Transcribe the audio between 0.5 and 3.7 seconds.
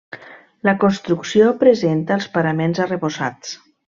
La construcció presenta els paraments arrebossats.